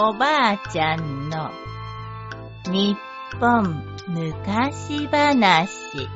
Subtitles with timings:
[0.00, 1.50] おばあちゃんの
[2.66, 2.96] 日
[3.40, 6.08] 本昔話。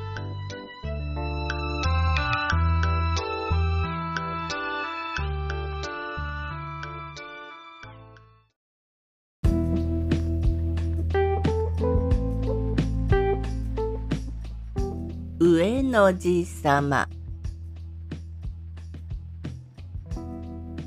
[15.41, 17.09] 上野寺様。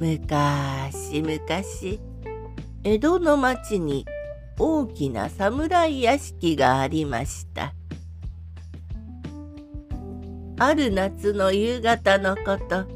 [0.00, 2.00] むかしむかし
[2.88, 4.06] 江戸の町に
[4.60, 7.74] 大きな侍屋敷がありました
[10.60, 12.86] ある夏の夕方のこと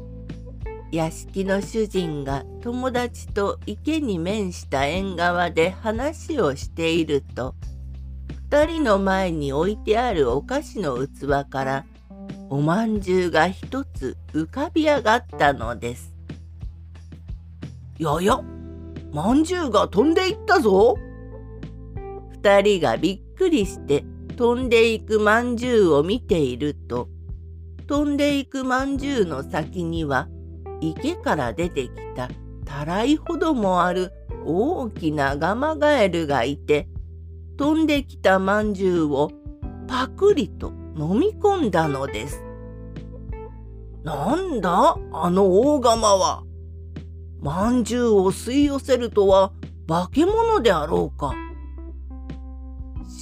[0.93, 7.53] 屋敷の主人が友達と池に面した縁側で話をしていると
[8.49, 11.85] 二人の前に置いてあるお菓子の器から
[12.49, 16.13] おまんじゅうが一つ浮かび上がったのです。
[17.97, 18.41] やや、
[19.11, 20.95] まんじゅうが飛んでいったぞ。
[22.31, 24.03] 二人がびっくりして
[24.35, 27.07] 飛んでいくまんじゅうを見ていると
[27.87, 30.27] 飛んでいくまんじゅうの先には
[30.79, 32.29] 池から出てきた
[32.65, 34.11] たらいほどもある
[34.45, 36.87] 大きなガマガエルがいて
[37.57, 39.29] 飛んできたまんじゅうを
[39.87, 42.43] パクリと飲み込んだのです。
[44.03, 46.43] なんだあの大釜は。
[47.41, 49.51] まんじゅうを吸い寄せるとは
[49.87, 51.33] 化け物であろうか。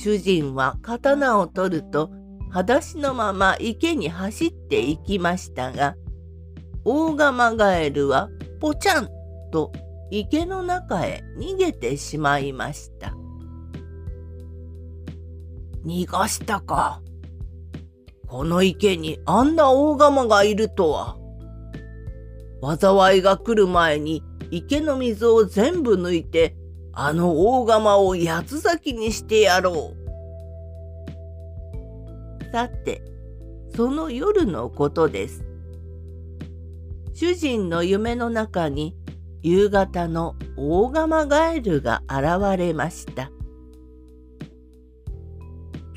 [0.01, 2.09] 主人は刀を取ると
[2.49, 5.95] 裸足のまま池に走っていきましたが
[6.85, 9.09] 大釜ガエルはポチャン
[9.51, 9.71] と
[10.09, 13.13] 池の中へ逃げてしまいました。
[15.85, 17.01] 逃がしたか。
[18.27, 21.18] この池にあんな大釜がいるとは。
[22.61, 26.55] 災いが来る前に池の水を全部抜いて
[26.93, 29.99] あの大釜を八つ咲きにしてやろう。
[32.51, 33.03] さて、
[33.75, 35.45] その夜のことです。
[37.13, 38.95] 主人の夢の中に
[39.41, 43.31] 夕方の大釜ガエルが現れました。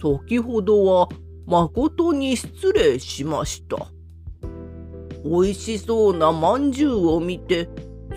[0.01, 1.09] 先ほどは
[1.47, 3.89] 誠に失礼しました。
[5.25, 7.69] おいしそうなまんじゅうを見て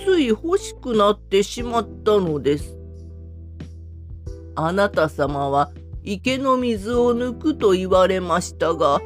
[0.03, 2.77] つい欲しくなってしまったのです。
[4.55, 5.71] あなた様は
[6.03, 9.01] 池の水を抜くと言われましたが、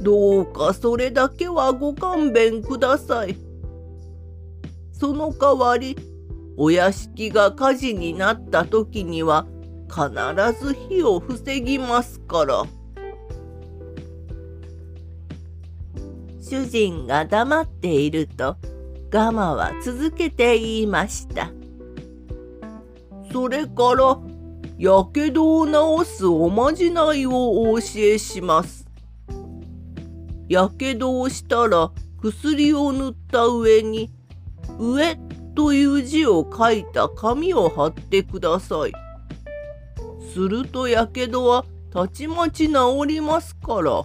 [0.00, 3.36] どうかそれだけはご勘弁ください。
[4.92, 5.96] その代わり、
[6.56, 9.46] お屋敷が火事になった時には
[9.88, 12.64] 必ず火を防ぎますから。
[16.52, 18.58] 主人が黙っていると
[19.08, 21.50] ガマは続けて言いました。
[23.32, 24.18] それから
[24.76, 28.86] やけどを治すおまじないをお教えします。
[30.46, 34.10] やけどをしたら薬を塗った上に
[34.78, 35.16] 「上」
[35.56, 38.92] という字を書いた紙を貼ってください。
[40.34, 42.74] するとやけどはたちまち治
[43.06, 44.04] りますから。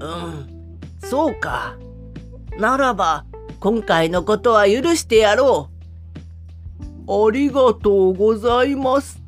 [0.00, 1.76] うん、そうか。
[2.58, 3.24] ならば
[3.60, 5.70] 今回のことは許してやろ
[7.06, 7.28] う。
[7.28, 9.20] ありがとうございます。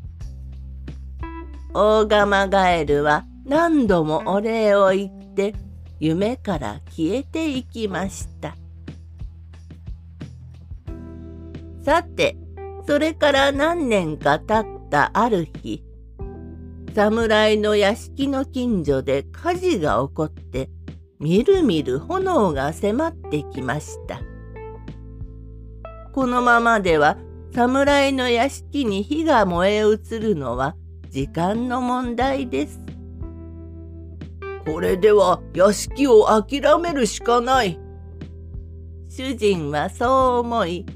[1.73, 5.55] 大釜ガエルは何度もお礼を言って
[6.01, 8.57] 夢から消えていきました。
[11.85, 12.37] さて、
[12.87, 15.83] それから何年か経ったある日、
[16.97, 20.71] 侍の屋敷の近所で火事が起こって、
[21.21, 24.23] みるみる炎が迫ってきました。
[26.15, 27.19] このままでは
[27.55, 30.75] 侍の屋敷に火が燃え移るのは
[31.11, 32.81] 時間の問題です。
[34.65, 37.79] これでは屋敷を諦めるしかない。
[39.11, 40.87] 主人はそう思い、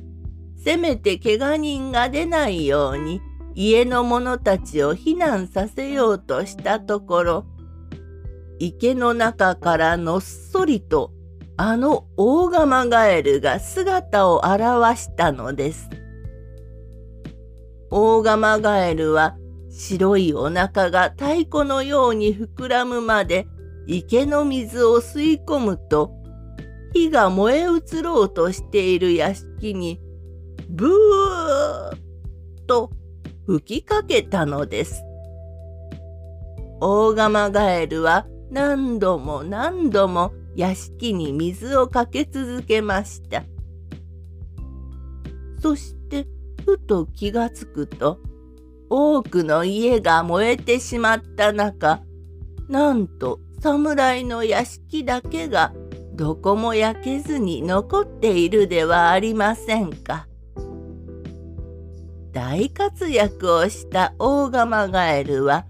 [0.57, 3.21] せめて怪我人が出ないように
[3.55, 7.47] 家の者たちを避難させようとしたところ、
[8.59, 11.13] 池の中からのっそりと
[11.57, 15.89] あの大釜ガエルが姿を現したのです。
[17.91, 19.37] 大釜ガエルは
[19.71, 23.47] 白いお腹が太鼓のように膨らむまで
[23.87, 26.13] 池の水を吸い込むと
[26.93, 30.01] 火が燃え移ろうとしている屋敷に
[30.69, 31.97] ブーッ
[32.67, 32.91] と
[33.51, 35.03] 吹きかけたのです。
[36.81, 43.43] 大釜ガエルは何度も何度も屋敷に水をかけ続けました。
[45.61, 46.29] そして
[46.65, 48.21] ふと気がつくと
[48.89, 52.03] 多くの家が燃えてしまった中
[52.69, 55.73] なんと侍の屋敷だけが
[56.15, 60.30] どこも焼けずに残っているではありませんか。
[62.33, 65.67] 大活躍をした大釜ガエルは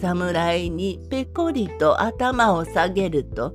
[0.00, 3.54] 侍にぺこりと頭を下げると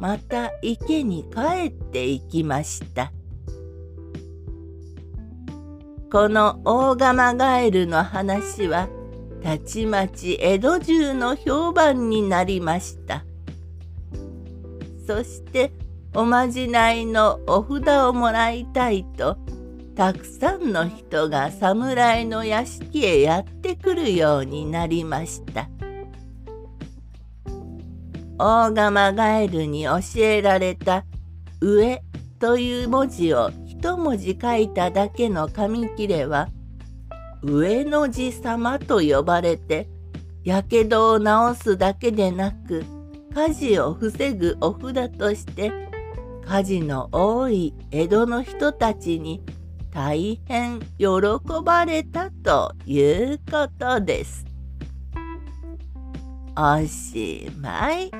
[0.00, 3.12] また池に帰っていきました。
[6.10, 8.88] この大釜ガエルの話は
[9.42, 13.24] たちまち江戸中の評判になりました。
[15.06, 15.72] そして
[16.14, 19.36] おまじないのお札をもらいたいと
[19.96, 25.70] たくさんの人が侍の屋敷へやってくるようになりました。
[28.38, 31.06] 大釜ガエルに教えられた
[31.62, 32.02] 「上」
[32.38, 36.50] という文字を一文字書いただけの紙切れは
[37.42, 39.88] 上の字様と呼ばれて
[40.44, 41.26] やけどを治
[41.58, 42.84] すだけでなく
[43.32, 45.72] 火事を防ぐお札として
[46.44, 49.42] 火事の多い江戸の人たちに
[49.96, 51.06] 大変喜
[51.64, 54.44] ばれたということです。
[56.54, 58.10] おしまい。